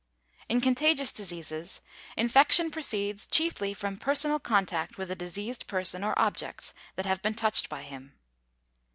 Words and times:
In 0.49 0.61
contagious 0.61 1.11
diseases, 1.11 1.79
infection 2.17 2.71
proceeds 2.71 3.27
chiefly 3.27 3.71
from 3.75 3.97
personal 3.99 4.39
contact 4.39 4.97
with 4.97 5.11
a 5.11 5.15
diseased 5.15 5.67
person 5.67 6.03
or 6.03 6.17
objects 6.17 6.73
that 6.95 7.05
have 7.05 7.21
been 7.21 7.35
touched 7.35 7.69
by 7.69 7.83
him. 7.83 8.13